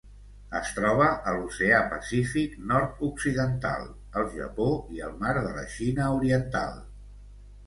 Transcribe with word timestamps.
Es 0.59 0.69
troba 0.77 1.09
a 1.31 1.33
l'Oceà 1.35 1.81
Pacífic 1.91 2.55
nord-occidental: 2.71 3.85
el 4.23 4.27
Japó 4.39 4.69
i 4.97 5.05
el 5.11 5.15
Mar 5.21 5.37
de 5.41 5.53
la 5.61 5.69
Xina 5.77 6.09
Oriental. 6.19 6.83